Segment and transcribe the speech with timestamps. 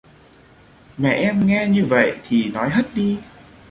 [0.97, 3.19] Mẹ em nghe như vậy thì nói hất đi